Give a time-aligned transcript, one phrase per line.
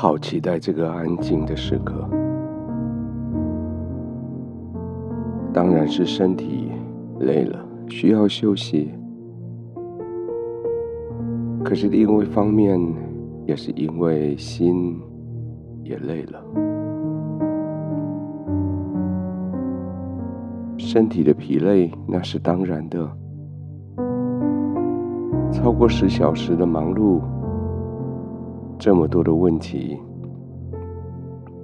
[0.00, 2.08] 好期待这个安静的时刻。
[5.52, 6.70] 当然是身体
[7.18, 8.94] 累了，需要休息。
[11.64, 12.78] 可是另外一方面，
[13.44, 15.00] 也是因为心
[15.82, 16.40] 也累了。
[20.76, 23.04] 身体的疲累那是当然的，
[25.50, 27.20] 超过十小时的忙碌，
[28.78, 29.98] 这么多的问题，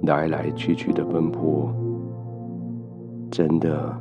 [0.03, 1.73] 来来去去的奔波，
[3.31, 3.95] 真的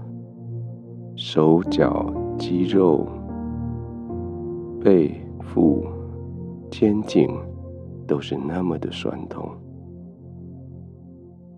[1.15, 2.05] 手脚
[2.37, 3.07] 肌肉、
[4.81, 5.87] 背腹、
[6.71, 7.31] 肩颈
[8.05, 9.49] 都是那么的酸痛，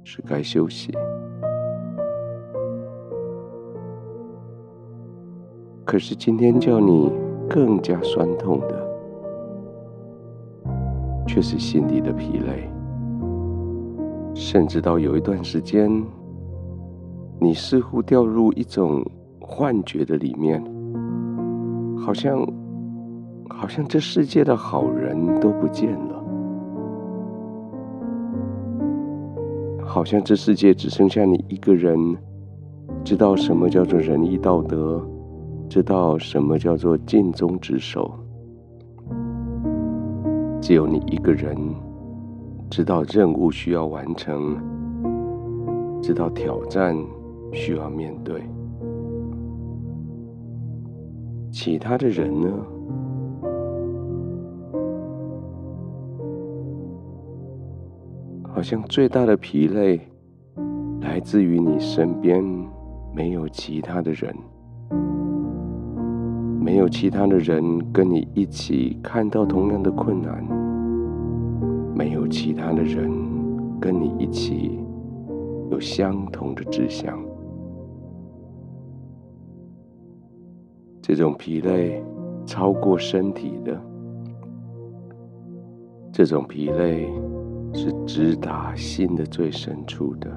[0.05, 0.93] 是该休息。
[5.87, 7.11] 可是今天叫你
[7.49, 8.86] 更加酸痛的，
[11.37, 12.67] 却是心里的疲累，
[14.35, 15.87] 甚至到有一段时间，
[17.39, 19.05] 你似乎掉入一种
[19.39, 20.65] 幻觉的里面，
[21.99, 22.39] 好像，
[23.51, 26.25] 好像这世界的好人都不见了，
[29.85, 32.17] 好像这世界只剩下你一个人，
[33.05, 35.07] 知道什么叫做仁义道德，
[35.69, 38.11] 知道什么叫做尽忠职守。
[40.67, 41.57] 只有你一个人
[42.69, 44.61] 知道任务需要完成，
[46.03, 46.97] 知道挑战
[47.53, 48.43] 需要面对。
[51.53, 52.49] 其他的人呢？
[58.43, 60.01] 好像最大的疲累
[61.01, 62.43] 来自于你身边
[63.15, 64.35] 没有其他的人。
[66.77, 70.45] 没有其他的人跟你一起看到同样的困难，
[71.95, 73.11] 没有其他的人
[73.81, 74.79] 跟你一起
[75.71, 77.19] 有相同的志向。
[81.01, 82.05] 这种疲累
[82.45, 83.81] 超过身体的，
[86.13, 87.11] 这种疲累
[87.73, 90.31] 是直达心的最深处的，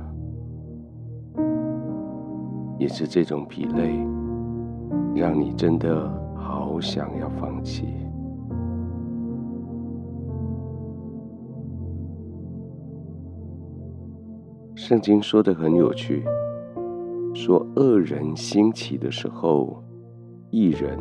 [2.77, 4.00] 也是这种疲累。
[5.16, 6.09] 让你真的
[6.79, 7.90] 不想要放弃。
[14.75, 16.23] 圣经说得很有趣，
[17.34, 19.84] 说恶人兴起的时候，
[20.51, 20.97] 义人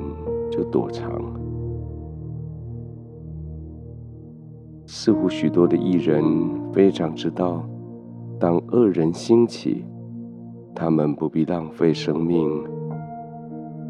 [0.50, 1.12] 就躲藏。
[4.84, 6.24] 似乎许多的义人
[6.72, 7.64] 非常知道，
[8.40, 9.84] 当恶人兴起，
[10.74, 12.50] 他们不必浪费生命。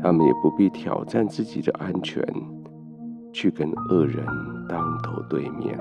[0.01, 2.25] 他们也不必挑战自己的安全，
[3.33, 4.25] 去跟恶人
[4.69, 5.79] 当头对面。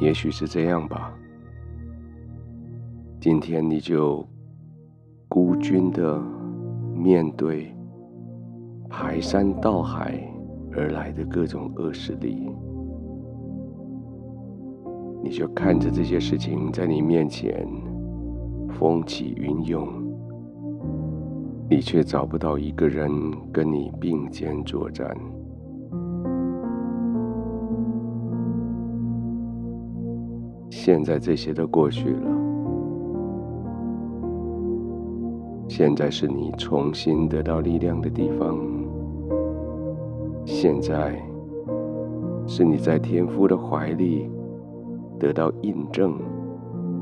[0.00, 1.12] 也许是这样吧。
[3.20, 4.26] 今天你就
[5.28, 6.18] 孤军的
[6.94, 7.74] 面对
[8.88, 10.18] 排山倒海
[10.72, 12.50] 而来的各种恶势力，
[15.22, 17.68] 你就看着这些事情在你面前。
[18.78, 19.88] 风起云涌，
[21.68, 23.10] 你却找不到一个人
[23.52, 25.16] 跟你并肩作战。
[30.70, 32.30] 现在这些都过去了，
[35.68, 38.58] 现在是你重新得到力量的地方。
[40.46, 41.22] 现在
[42.46, 44.28] 是你在天父的怀里
[45.18, 46.18] 得到印证，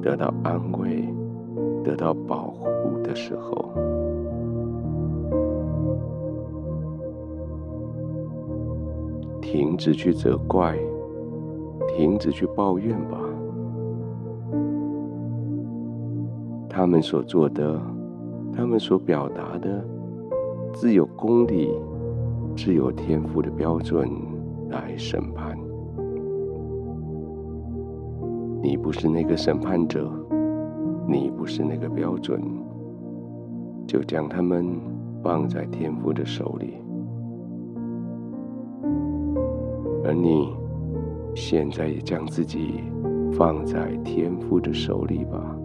[0.02, 1.17] 得到安慰。
[1.82, 3.70] 得到保护的时候，
[9.40, 10.76] 停止去责怪，
[11.96, 13.18] 停止去抱怨吧。
[16.68, 17.80] 他们所做的，
[18.52, 19.84] 他们所表达的，
[20.72, 21.72] 自有公理，
[22.56, 24.08] 自有天赋的标准
[24.68, 25.58] 来审判。
[28.62, 30.10] 你不是那个审判者。
[31.10, 32.38] 你不是那个标准，
[33.86, 34.78] 就将他们
[35.22, 36.74] 放在天父的手里，
[40.04, 40.52] 而你
[41.34, 42.84] 现在也将自己
[43.32, 45.56] 放在天父的手里吧，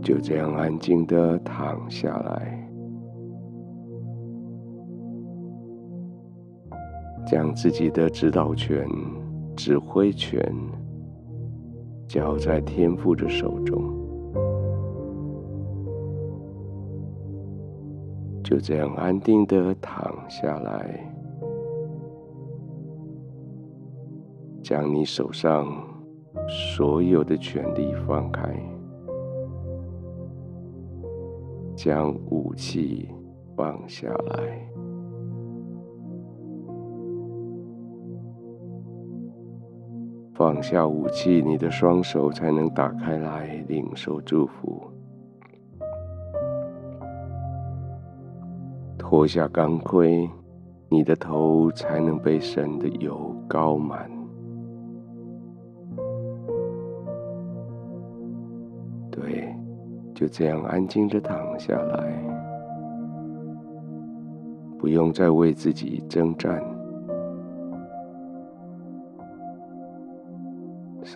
[0.00, 2.66] 就这样安静的躺下来，
[7.26, 8.88] 将自己的指导权、
[9.54, 10.40] 指挥权。
[12.06, 13.82] 交在天父的手中，
[18.44, 21.12] 就这样安定的躺下来，
[24.62, 25.66] 将你手上
[26.48, 28.54] 所有的权力放开，
[31.74, 33.08] 将武器
[33.56, 34.70] 放下来，
[40.36, 44.82] 放下武器，你的双手才能打开来领受祝福。
[48.98, 50.28] 脱下钢盔，
[50.90, 54.10] 你的头才能被神的油膏满。
[59.10, 59.56] 对，
[60.14, 62.12] 就这样安静的躺下来，
[64.78, 66.75] 不用再为自己征战。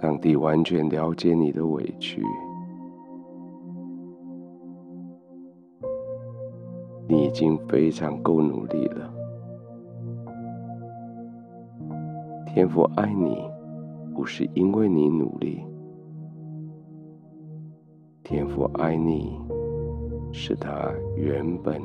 [0.00, 2.22] 上帝完全了解你的委屈。
[7.06, 9.12] 你已经非常够努力了。
[12.46, 13.36] 天父爱你，
[14.14, 15.62] 不是因为你努力。
[18.22, 19.38] 天父爱你，
[20.32, 21.82] 是他原本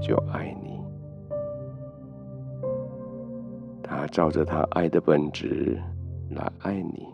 [0.00, 0.80] 就爱你。
[3.82, 5.78] 他照着他爱的本质
[6.30, 7.09] 来爱你。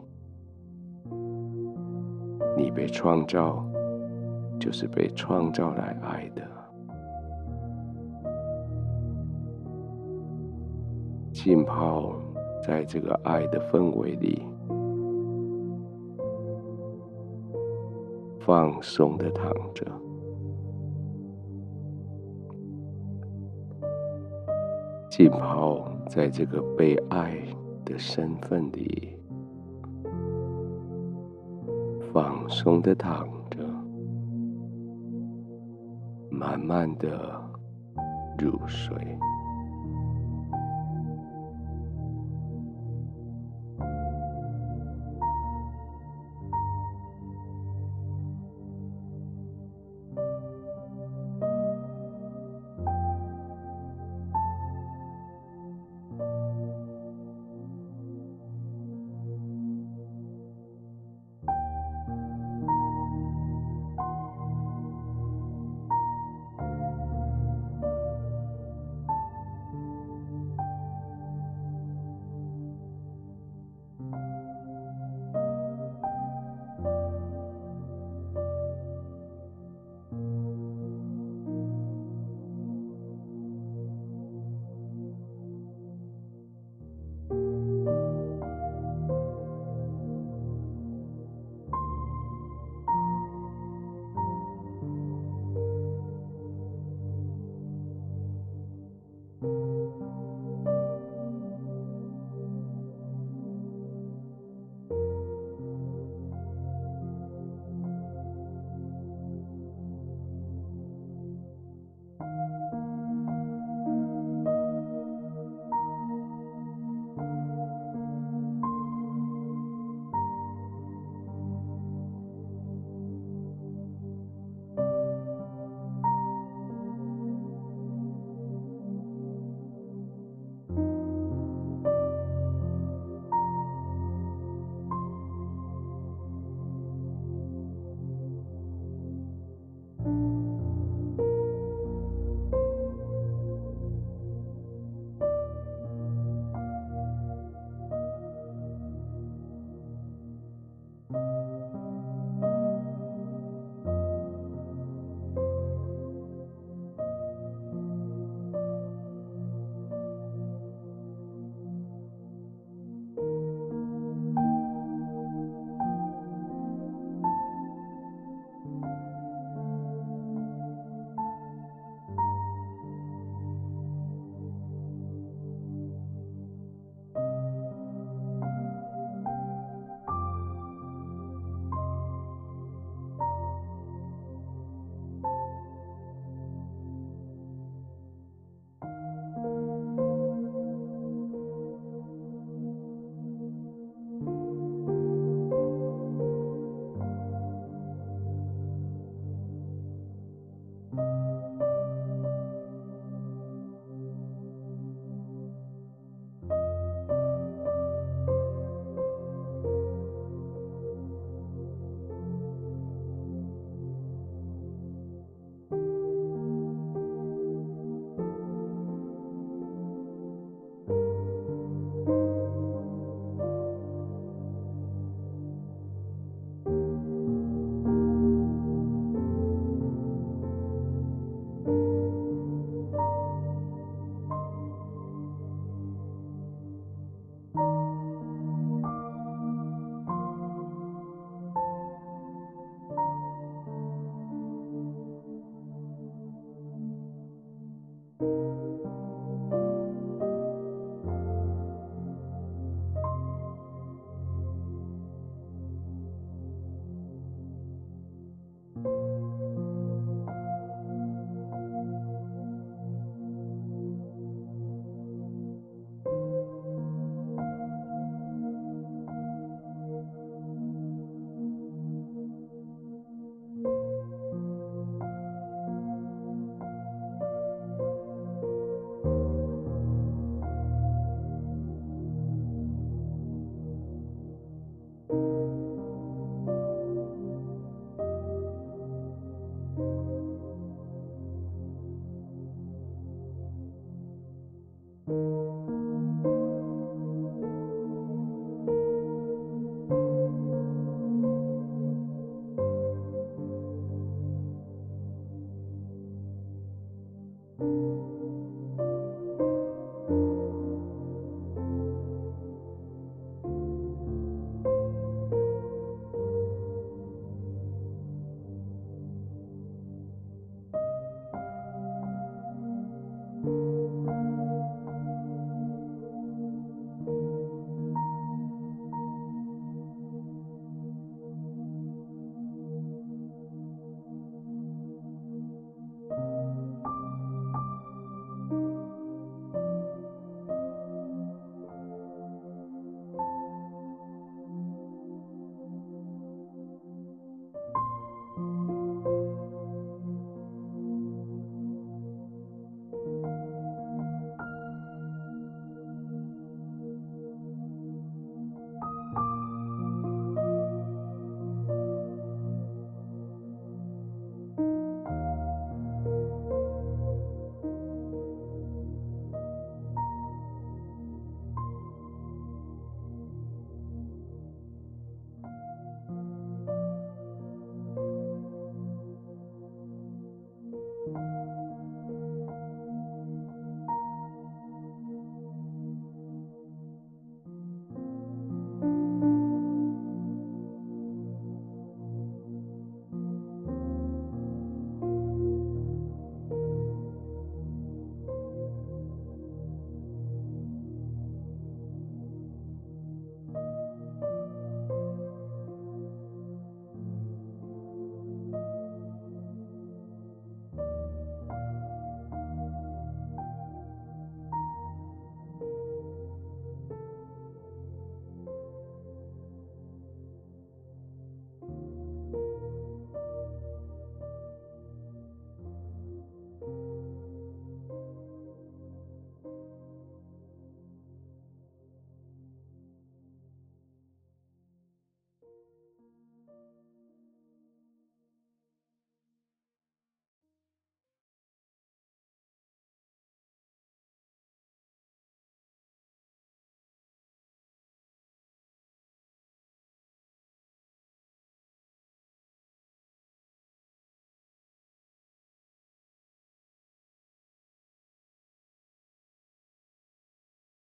[2.56, 3.62] 你被创造，
[4.58, 6.42] 就是被创造来爱的。
[11.32, 12.14] 浸泡
[12.64, 14.42] 在这个爱的氛围里，
[18.40, 19.84] 放松的躺着，
[25.10, 27.36] 浸泡在这个被爱
[27.84, 29.15] 的身份里，
[32.16, 33.58] 放松的躺着，
[36.30, 37.38] 慢慢的
[38.38, 38.96] 入睡。